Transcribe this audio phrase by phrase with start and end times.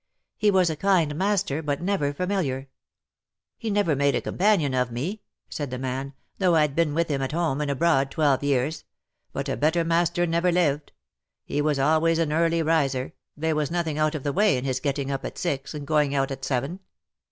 [0.35, 2.69] He was a kind master but never familiar."
[3.59, 7.21] He never made a companion of me," said the man_," though I^d been with him
[7.21, 8.83] at home and abroad twelve years;
[9.31, 10.91] but a better master never lived.
[11.45, 14.79] He was always an early riser— there was nothing out of the way in his
[14.79, 16.79] getting up at six^ and going out at seven.